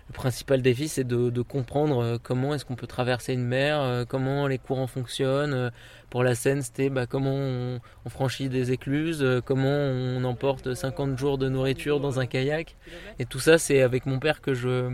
Le 0.10 0.14
principal 0.14 0.62
défi, 0.62 0.88
c'est 0.88 1.04
de, 1.04 1.42
comprendre 1.42 2.02
euh, 2.02 2.18
comment 2.22 2.54
est-ce 2.54 2.64
qu'on 2.64 2.76
peut 2.76 2.88
traverser 2.88 3.34
une 3.34 3.44
mer, 3.44 3.82
euh, 3.82 4.06
comment 4.08 4.48
les 4.48 4.58
courants 4.58 4.88
fonctionnent. 4.88 5.54
Euh, 5.54 5.70
Pour 6.10 6.24
la 6.24 6.34
Seine, 6.34 6.62
c'était 6.62 6.90
bah, 6.90 7.06
comment 7.06 7.36
on, 7.36 7.80
franchit 8.10 8.48
des 8.48 8.72
écluses, 8.72 9.26
comment 9.46 9.68
on 9.68 10.24
emporte 10.24 10.74
50 10.74 11.18
jours 11.18 11.38
de 11.38 11.50
nourriture 11.50 12.00
dans 12.00 12.22
un 12.22 12.26
kayak. 12.26 12.78
Et 13.20 13.26
tout 13.26 13.40
ça, 13.40 13.58
c'est 13.58 13.82
avec 13.82 14.06
mon 14.06 14.20
père 14.20 14.40
que 14.40 14.54
je, 14.54 14.90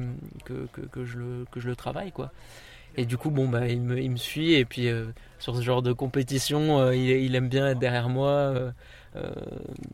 que, 0.46 0.68
que, 0.92 1.06
je, 1.06 1.18
le, 1.20 1.46
que 1.52 1.60
je 1.60 1.68
le 1.70 1.76
travaille. 1.76 2.12
quoi. 2.12 2.32
Et 2.98 3.06
du 3.06 3.18
coup, 3.18 3.30
bon, 3.30 3.48
bah, 3.48 3.68
il, 3.68 3.82
me, 3.82 4.00
il 4.02 4.10
me 4.10 4.18
suit. 4.18 4.54
Et 4.56 4.66
puis, 4.66 4.90
sur 5.38 5.56
ce 5.56 5.62
genre 5.62 5.84
de 5.84 5.94
compétition, 5.94 6.92
il, 6.92 7.36
aime 7.36 7.50
bien 7.50 7.68
être 7.68 7.80
derrière 7.80 8.10
moi, 8.10 8.74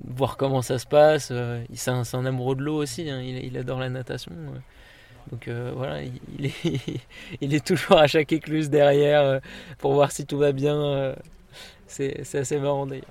voir 0.05 0.37
comment 0.37 0.61
ça 0.61 0.79
se 0.79 0.87
passe. 0.87 1.33
C'est 1.73 1.91
un, 1.91 2.25
amoureux 2.25 2.55
de 2.55 2.61
l'eau 2.61 2.81
aussi. 2.81 3.09
hein. 3.09 3.21
Il, 3.21 3.57
adore 3.57 3.79
la 3.79 3.89
natation. 3.89 4.31
Donc 5.31 5.47
euh, 5.47 5.71
voilà, 5.75 6.01
il, 6.01 6.45
est, 6.47 6.53
il 7.41 7.53
est 7.53 7.65
toujours 7.65 7.97
à 7.97 8.07
chaque 8.07 8.31
écluse 8.31 8.69
derrière 8.69 9.21
euh, 9.21 9.39
pour 9.77 9.93
voir 9.93 10.11
si 10.11 10.25
tout 10.25 10.37
va 10.37 10.51
bien. 10.51 10.75
euh. 10.75 11.15
C'est 11.87 12.35
assez 12.35 12.59
marrant 12.59 12.85
d'ailleurs. 12.85 13.05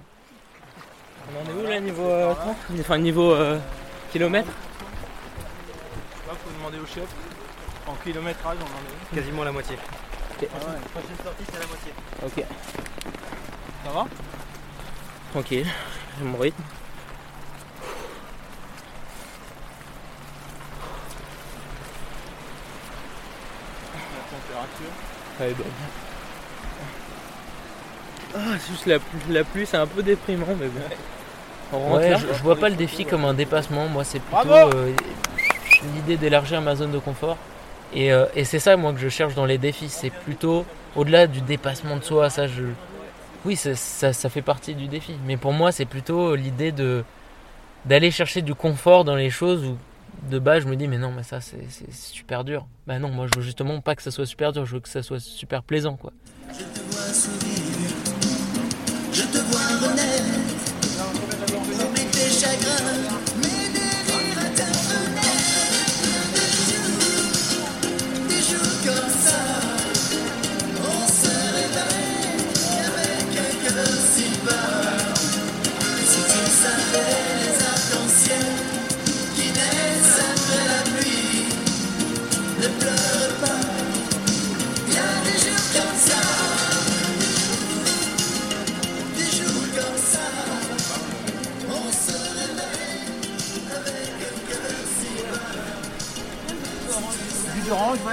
On 1.30 1.40
en 1.40 1.50
est 1.50 1.66
où 1.66 1.68
là 1.68 1.80
niveau 1.80 2.08
euh, 2.08 2.34
temps 2.34 2.56
Enfin 2.78 2.98
niveau 2.98 3.32
euh, 3.32 3.58
kilomètre? 4.12 4.48
Là, 6.26 6.34
faut 6.34 6.50
demander 6.56 6.78
au 6.78 6.86
chef. 6.86 7.08
En 7.86 7.94
kilométrage, 8.04 8.56
on 8.60 8.64
en 8.64 8.66
est. 8.66 9.14
Quasiment 9.20 9.44
la 9.44 9.52
moitié. 9.52 9.76
Prochaine 10.38 11.16
sortie, 11.24 11.44
c'est 11.52 11.58
la 11.58 11.66
moitié. 11.66 11.92
Ok, 12.24 12.44
Ça 13.84 13.90
va? 13.90 14.06
Tranquille, 15.32 15.66
j'ai 16.18 16.24
mon 16.24 16.38
rythme. 16.38 16.62
La 24.50 24.54
température. 24.54 24.92
Elle 25.40 25.50
est 25.50 25.54
bonne. 25.54 25.66
Ah, 28.34 28.58
c'est 28.58 28.72
juste 28.72 28.86
la, 28.86 28.98
pluie- 28.98 29.32
la 29.32 29.44
pluie, 29.44 29.66
c'est 29.66 29.76
un 29.76 29.86
peu 29.86 30.02
déprimant, 30.02 30.46
mais 30.58 30.66
bon. 30.68 30.80
On 31.72 31.78
rentre 31.78 31.96
Ouais, 31.98 32.10
là. 32.10 32.16
je- 32.18 32.42
vois 32.42 32.56
pas 32.56 32.68
le 32.68 32.76
défi 32.76 33.04
comme 33.04 33.24
un 33.24 33.34
dépassement. 33.34 33.88
Moi, 33.88 34.04
c'est 34.04 34.20
plutôt 34.20 34.48
euh, 34.54 34.92
l'idée 35.94 36.16
d'élargir 36.16 36.60
ma 36.60 36.74
zone 36.76 36.92
de 36.92 36.98
confort. 36.98 37.36
Et, 37.94 38.12
euh, 38.12 38.26
et 38.34 38.44
c'est 38.44 38.58
ça, 38.58 38.76
moi, 38.76 38.92
que 38.92 38.98
je 38.98 39.08
cherche 39.08 39.34
dans 39.34 39.46
les 39.46 39.58
défis. 39.58 39.88
C'est 39.88 40.10
plutôt 40.10 40.64
au-delà 40.96 41.26
du 41.26 41.40
dépassement 41.40 41.96
de 41.96 42.04
soi. 42.04 42.28
Ça, 42.30 42.46
je... 42.46 42.64
Oui, 43.44 43.56
ça, 43.56 43.74
ça, 43.74 44.12
ça 44.12 44.28
fait 44.28 44.42
partie 44.42 44.74
du 44.74 44.88
défi. 44.88 45.14
Mais 45.26 45.36
pour 45.36 45.52
moi, 45.52 45.72
c'est 45.72 45.84
plutôt 45.86 46.34
l'idée 46.34 46.72
de 46.72 47.04
d'aller 47.84 48.10
chercher 48.10 48.42
du 48.42 48.54
confort 48.54 49.04
dans 49.04 49.14
les 49.14 49.30
choses 49.30 49.64
où 49.64 49.78
de 50.30 50.38
base 50.38 50.64
je 50.64 50.68
me 50.68 50.76
dis 50.76 50.88
mais 50.88 50.98
non 50.98 51.12
mais 51.12 51.22
ça 51.22 51.40
c'est 51.40 51.66
super 51.92 52.44
dur. 52.44 52.66
Bah 52.86 52.98
non 52.98 53.08
moi 53.10 53.26
je 53.26 53.38
veux 53.38 53.44
justement 53.44 53.80
pas 53.80 53.94
que 53.94 54.02
ça 54.02 54.10
soit 54.10 54.26
super 54.26 54.52
dur, 54.52 54.66
je 54.66 54.74
veux 54.74 54.80
que 54.80 54.88
ça 54.88 55.02
soit 55.02 55.20
super 55.20 55.62
plaisant 55.62 55.96
quoi. 55.96 56.12
Jus 59.12 59.24
d'orange, 59.32 59.82
ouais, 59.82 59.98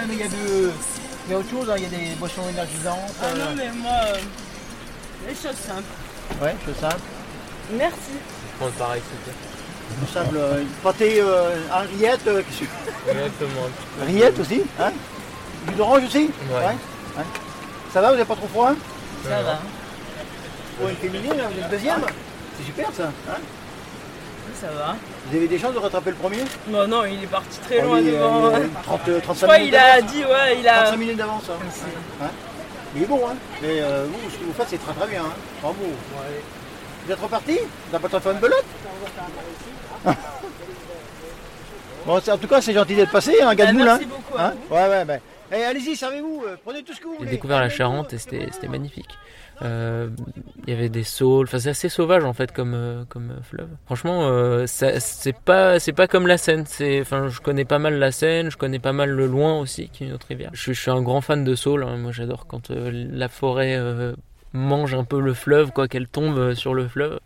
mais 0.07 0.13
il 0.15 0.19
y 0.19 0.23
a 0.23 0.27
de. 0.27 0.71
Il 1.27 1.31
y 1.31 1.33
a 1.35 1.39
autre 1.39 1.49
chose, 1.49 1.69
hein, 1.69 1.73
il 1.77 1.83
y 1.83 1.85
a 1.87 1.89
des 1.89 2.15
boissons 2.19 2.47
énergisantes. 2.49 3.13
Ah 3.21 3.25
euh, 3.25 3.37
non, 3.37 3.55
mais 3.55 3.69
moi, 3.71 3.91
euh, 4.07 4.15
les 5.27 5.33
choses 5.33 5.57
simples. 5.57 5.83
Ouais, 6.41 6.55
chose 6.65 6.75
simple. 6.79 7.01
Merci. 7.73 8.11
Prendre 8.59 8.71
pareil 8.73 9.01
c'était. 9.09 9.35
Du 10.01 10.11
sable, 10.11 10.37
euh, 10.37 10.63
pâté 10.83 11.19
euh, 11.21 11.55
en 11.71 11.81
rillette. 11.81 12.27
euh, 12.27 12.41
qu'est-ce 12.43 12.61
que- 12.61 13.11
Exactement. 13.11 13.67
rillette 14.05 14.39
aussi, 14.39 14.61
hein 14.79 14.91
Jus 15.67 15.75
d'orange 15.75 16.03
aussi 16.05 16.29
Ouais. 16.49 16.75
hein 17.17 17.23
Ça 17.93 18.01
va, 18.01 18.07
vous 18.09 18.13
n'avez 18.15 18.25
pas 18.25 18.35
trop 18.35 18.47
froid 18.47 18.73
Ça 19.23 19.41
va. 19.41 19.59
Pour 20.79 20.89
une 20.89 20.95
féminine, 20.97 21.33
vous 21.33 21.59
êtes 21.63 21.69
deuxième 21.69 22.01
C'est 22.57 22.65
super 22.65 22.87
ça. 22.95 23.11
Hein 23.29 23.37
Ça 24.53 24.67
va. 24.67 24.95
vous 25.27 25.35
avez 25.37 25.47
des 25.47 25.57
chances 25.59 25.73
de 25.73 25.79
rattraper 25.79 26.11
le 26.11 26.15
premier? 26.15 26.43
Non, 26.67 26.87
non, 26.87 27.05
il 27.05 27.23
est 27.23 27.27
parti 27.27 27.59
très 27.59 27.79
Oh, 27.81 27.87
loin 27.87 27.99
oui, 27.99 28.11
devant. 28.11 28.45
euh, 28.45 28.59
30, 28.83 29.01
euh, 29.09 29.15
Je 29.19 29.23
35 29.23 29.45
crois 29.47 29.57
minutes 29.59 29.73
qu'il 29.73 29.79
a 29.79 30.01
dit, 30.01 30.23
ouais, 30.23 30.57
il 30.59 30.67
a. 30.67 30.73
35 30.83 30.97
minutes 30.97 31.17
d'avance. 31.17 31.43
Hein. 31.49 31.65
Hein 32.23 32.29
il 32.95 33.03
est 33.03 33.05
bon, 33.05 33.21
hein 33.27 33.35
Mais 33.61 33.81
euh, 33.81 34.05
vous, 34.07 34.29
ce 34.29 34.37
que 34.37 34.43
vous 34.45 34.53
faites, 34.53 34.67
c'est 34.69 34.77
très 34.77 34.93
très 34.93 35.07
bien. 35.07 35.21
Hein. 35.23 35.33
Bravo. 35.61 35.77
Vous 37.05 37.11
êtes 37.11 37.19
reparti? 37.19 37.59
T'as 37.91 37.99
pas 37.99 38.07
le 38.07 38.13
de 38.17 38.23
faire 38.23 38.31
une 38.31 38.39
belote? 38.39 38.65
Bon, 42.05 42.19
c'est- 42.23 42.31
en 42.31 42.37
tout 42.37 42.47
cas, 42.47 42.61
c'est 42.61 42.73
gentil 42.73 42.95
d'être 42.95 43.11
passé, 43.11 43.35
hein, 43.41 43.47
Bah, 43.47 43.55
Gadmoul. 43.55 43.83
merci 43.85 44.03
hein. 44.03 44.07
beaucoup. 44.09 44.37
à 44.37 44.45
Hein 44.47 44.53
vous. 44.69 44.75
ouais, 44.75 44.87
ouais, 44.89 45.21
Eh, 45.55 45.63
allez-y, 45.63 45.95
servez-vous, 45.95 46.43
euh, 46.45 46.57
prenez 46.63 46.83
tout 46.83 46.93
ce 46.93 46.99
que 46.99 47.05
vous 47.05 47.13
J'ai 47.13 47.17
voulez. 47.19 47.29
découvert 47.31 47.59
la 47.61 47.69
Charente 47.69 48.11
et 48.13 48.17
c'était 48.17 48.47
c'était 48.51 48.67
magnifique. 48.67 49.07
Euh, 49.61 50.09
Il 50.67 50.73
y 50.73 50.77
avait 50.77 50.89
des 50.89 51.03
saules, 51.05 51.45
enfin 51.45 51.59
c'est 51.59 51.69
assez 51.69 51.87
sauvage 51.87 52.25
en 52.25 52.33
fait 52.33 52.51
comme 52.51 52.73
euh, 52.73 53.05
comme 53.07 53.31
fleuve. 53.41 53.69
Franchement, 53.85 54.27
euh, 54.27 54.65
ça- 54.67 54.99
c'est 54.99 55.31
pas 55.37 55.79
c'est 55.79 55.93
pas 55.93 56.07
comme 56.07 56.27
la 56.27 56.37
Seine. 56.37 56.65
C'est 56.65 56.99
enfin 56.99 57.29
je 57.29 57.39
connais 57.39 57.63
pas 57.63 57.79
mal 57.79 57.97
la 57.97 58.11
Seine, 58.11 58.51
je 58.51 58.57
connais 58.57 58.79
pas 58.79 58.91
mal 58.91 59.11
le 59.11 59.27
Loing 59.27 59.59
aussi 59.59 59.87
qui 59.89 60.03
est 60.03 60.07
une 60.07 60.13
autre 60.13 60.27
rivière. 60.27 60.49
Je, 60.53 60.59
suis- 60.61 60.73
je 60.73 60.81
suis 60.81 60.91
un 60.91 61.01
grand 61.01 61.21
fan 61.21 61.45
de 61.45 61.55
saules. 61.55 61.83
hein. 61.83 61.95
Moi 61.97 62.11
j'adore 62.11 62.47
quand 62.47 62.71
euh, 62.71 62.91
la 63.13 63.29
forêt 63.29 63.79
mange 64.51 64.93
un 64.93 65.05
peu 65.05 65.21
le 65.21 65.33
fleuve, 65.33 65.71
quoi 65.71 65.87
qu'elle 65.87 66.07
tombe 66.09 66.53
sur 66.53 66.73
le 66.73 66.87
fleuve. 66.89 67.19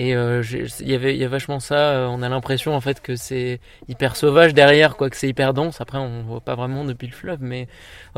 Et 0.00 0.14
euh, 0.14 0.44
il 0.78 0.88
y 0.88 0.94
avait 0.94 1.16
il 1.16 1.20
y 1.20 1.24
a 1.24 1.28
vachement 1.28 1.58
ça. 1.58 1.90
euh, 1.90 2.06
On 2.06 2.22
a 2.22 2.28
l'impression 2.28 2.72
en 2.72 2.80
fait 2.80 3.02
que 3.02 3.16
c'est 3.16 3.58
hyper 3.88 4.14
sauvage 4.14 4.54
derrière, 4.54 4.96
quoi 4.96 5.10
que 5.10 5.16
c'est 5.16 5.28
hyper 5.28 5.54
dense. 5.54 5.80
Après 5.80 5.98
on 5.98 6.22
voit 6.22 6.40
pas 6.40 6.54
vraiment 6.54 6.84
depuis 6.84 7.08
le 7.08 7.12
fleuve, 7.12 7.40
mais 7.40 7.66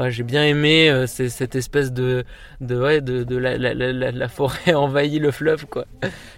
j'ai 0.09 0.23
bien 0.23 0.45
aimé 0.45 0.91
euh, 0.91 1.07
cette 1.07 1.57
espèce 1.57 1.91
de 1.91 2.25
de 2.61 2.79
ouais 2.79 3.01
de, 3.01 3.25
de 3.25 3.37
la, 3.37 4.29
forêt 4.29 4.75
envahit 4.75 5.23
le 5.23 5.31
fleuve 5.31 5.65
quoi. 5.67 5.87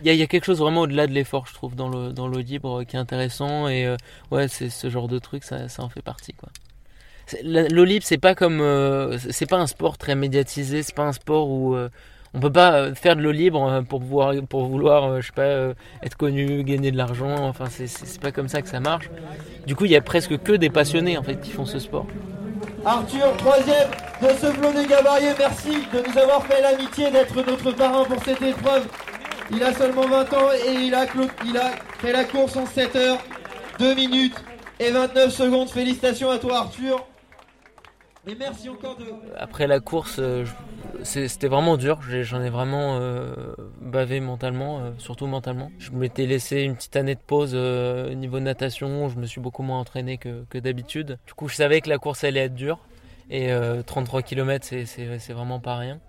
Il 0.04 0.14
y 0.14 0.22
a, 0.22 0.26
quelque 0.28 0.44
chose 0.44 0.60
vraiment 0.60 0.82
au-delà 0.82 1.08
de 1.08 1.12
l'effort 1.12 1.48
je 1.48 1.54
trouve 1.54 1.74
dans 1.74 1.88
le 1.88 2.12
dans 2.12 2.28
l'eau 2.28 2.38
libre 2.38 2.84
qui 2.84 2.94
est 2.94 3.00
intéressant 3.00 3.66
et 3.66 3.92
ouais 4.30 4.46
c'est 4.46 4.70
ce 4.70 4.90
genre 4.90 5.08
de 5.08 5.18
truc 5.18 5.42
ça, 5.42 5.68
ça 5.68 5.82
en 5.82 5.88
fait 5.88 6.02
partie 6.02 6.34
quoi. 6.34 6.50
l'eau 7.42 7.84
libre, 7.84 8.04
c'est 8.06 8.18
pas 8.18 8.36
comme, 8.36 8.60
c'est 9.30 9.46
pas 9.46 9.58
un 9.58 9.66
sport 9.66 9.98
très 9.98 10.14
médiatisé. 10.14 10.84
C'est 10.84 10.94
pas 10.94 11.06
un 11.06 11.12
sport 11.12 11.50
où 11.50 11.76
on 12.34 12.40
peut 12.40 12.52
pas 12.52 12.72
euh, 12.74 12.94
faire 12.94 13.16
de 13.16 13.22
l'eau 13.22 13.32
libre 13.32 13.62
euh, 13.70 13.82
pour 13.82 14.00
pouvoir, 14.00 14.32
pour 14.48 14.66
vouloir, 14.66 15.04
euh, 15.04 15.20
je 15.20 15.26
sais 15.26 15.32
pas, 15.32 15.74
être 16.04 16.16
connu, 16.16 16.62
gagner 16.64 16.90
de 16.90 16.96
l'argent. 16.96 17.34
Enfin, 17.48 17.66
c'est- 17.70 18.20
pas 18.20 18.32
comme 18.32 18.48
ça 18.48 18.62
que 18.62 18.68
ça 18.68 18.80
marche. 18.80 19.10
Du 19.66 19.74
coup, 19.76 19.84
il 19.84 19.90
y 19.90 19.96
a 19.96 20.00
presque 20.00 20.38
que 20.42 20.52
des 20.52 20.70
passionnés 20.70 21.18
en 21.18 21.22
fait 21.22 21.40
qui 21.40 21.50
font 21.50 21.66
ce 21.66 21.78
sport. 21.78 22.06
Arthur, 22.84 23.36
troisième 23.36 23.88
de 24.22 24.28
ce 24.28 24.46
flot 24.46 24.72
des 24.72 24.86
Gabariers, 24.86 25.34
merci 25.38 25.70
de 25.92 26.08
nous 26.08 26.18
avoir 26.18 26.44
fait 26.46 26.60
l'amitié 26.62 27.10
d'être 27.10 27.36
notre 27.36 27.70
parrain 27.72 28.04
pour 28.04 28.22
cette 28.24 28.42
épreuve. 28.42 28.86
Il 29.52 29.62
a 29.62 29.72
seulement 29.72 30.06
20 30.08 30.32
ans 30.32 30.48
et 30.66 30.72
il 30.86 30.94
a, 30.94 31.04
il 31.46 31.56
a 31.56 31.70
fait 31.98 32.12
la 32.12 32.24
course 32.24 32.56
en 32.56 32.66
7 32.66 32.96
heures, 32.96 33.18
2 33.78 33.94
minutes 33.94 34.34
et 34.80 34.90
29 34.90 35.30
secondes. 35.30 35.68
Félicitations 35.68 36.30
à 36.30 36.38
toi 36.38 36.58
Arthur. 36.58 37.04
Merci 38.26 38.68
encore 38.68 38.96
de... 38.96 39.04
Après 39.36 39.66
la 39.66 39.80
course, 39.80 40.16
euh, 40.18 40.44
c'était 41.02 41.48
vraiment 41.48 41.76
dur. 41.76 42.00
J'en 42.02 42.40
ai 42.40 42.50
vraiment 42.50 42.98
euh, 43.00 43.34
bavé 43.80 44.20
mentalement, 44.20 44.78
euh, 44.78 44.90
surtout 44.98 45.26
mentalement. 45.26 45.72
Je 45.78 45.90
m'étais 45.90 46.26
laissé 46.26 46.60
une 46.60 46.76
petite 46.76 46.94
année 46.96 47.16
de 47.16 47.20
pause 47.20 47.54
au 47.54 48.14
niveau 48.14 48.38
natation. 48.40 49.08
Je 49.08 49.18
me 49.18 49.26
suis 49.26 49.40
beaucoup 49.40 49.62
moins 49.62 49.80
entraîné 49.80 50.18
que, 50.18 50.44
que 50.50 50.58
d'habitude. 50.58 51.18
Du 51.26 51.34
coup, 51.34 51.48
je 51.48 51.56
savais 51.56 51.80
que 51.80 51.88
la 51.88 51.98
course 51.98 52.22
allait 52.24 52.44
être 52.44 52.54
dure. 52.54 52.78
Et 53.30 53.50
euh, 53.50 53.82
33 53.82 54.22
km, 54.22 54.66
c'est 54.84 55.32
vraiment 55.32 55.58
pas 55.58 55.76
rien. 55.76 56.00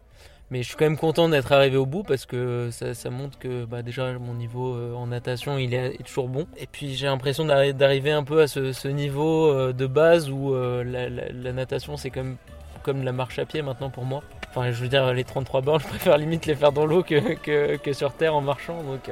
Mais 0.54 0.62
je 0.62 0.68
suis 0.68 0.78
quand 0.78 0.86
même 0.86 0.98
content 0.98 1.30
d'être 1.30 1.52
arrivé 1.52 1.78
au 1.78 1.88
bout 1.88 2.04
parce 2.04 2.28
que 2.28 2.70
ça, 2.70 3.10
montre 3.10 3.40
que 3.40 3.66
bah, 3.66 3.82
déjà 3.82 4.14
mon 4.20 4.36
niveau 4.36 4.76
euh, 4.76 4.94
en 4.94 5.08
natation 5.08 5.58
il 5.58 5.74
est, 5.74 5.98
toujours 6.06 6.30
bon. 6.30 6.46
Et 6.60 6.68
puis 6.68 6.94
j'ai 6.94 7.08
l'impression 7.08 7.44
d'arri- 7.44 7.74
d'arriver 7.74 8.12
un 8.12 8.24
peu 8.24 8.40
à 8.40 8.46
ce, 8.46 8.88
niveau 8.88 9.48
euh, 9.48 9.74
de 9.74 9.88
base 9.88 10.30
où 10.30 10.54
euh, 10.54 10.84
la, 10.84 11.54
natation 11.54 11.98
c'est 11.98 12.12
comme, 12.12 12.38
comme 12.84 13.04
la 13.04 13.12
marche 13.12 13.40
à 13.40 13.48
pied 13.48 13.64
maintenant 13.64 13.90
pour 13.90 14.06
moi. 14.06 14.22
Enfin 14.52 14.72
je 14.72 14.80
veux 14.80 14.90
dire 14.90 15.12
les 15.12 15.24
33 15.24 15.62
bornes 15.62 15.82
je 15.84 15.88
préfère 15.88 16.20
limite 16.20 16.46
les 16.46 16.54
faire 16.54 16.72
dans 16.72 16.86
l'eau 16.86 17.02
que, 17.02 17.76
que, 17.76 17.94
sur 17.94 18.14
terre 18.14 18.36
en 18.36 18.42
marchant. 18.42 18.84
Donc 18.84 19.10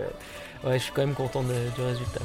ouais 0.63 0.77
je 0.77 0.83
suis 0.83 0.93
quand 0.93 1.03
même 1.03 1.15
content 1.15 1.41
du 1.41 1.81
résultat. 1.81 2.21